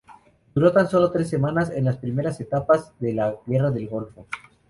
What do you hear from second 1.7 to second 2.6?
las primeras